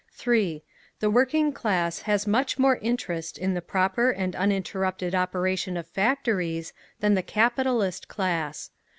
[0.13, 0.63] 3.
[0.99, 6.73] The working class has much more interest in the proper and uninterrupted operation of factories…
[7.01, 8.71] than the capitalist class.